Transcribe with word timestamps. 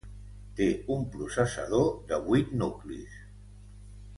Té 0.59 0.69
un 0.95 1.03
processador 1.17 1.85
de 2.13 2.19
vuit 2.31 2.57
nuclis. 2.63 3.21